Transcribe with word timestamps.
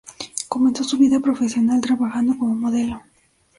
Comenzó 0.47 0.83
su 0.83 0.97
vida 0.97 1.19
profesional 1.19 1.79
trabajando 1.79 2.35
como 2.35 2.55
modelo. 2.55 3.03